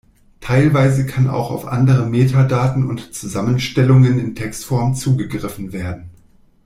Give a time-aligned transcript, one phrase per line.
[0.39, 6.09] Teilweise kann auch auf andere Metadaten und Zusammenstellungen in Textform zugegriffen werden.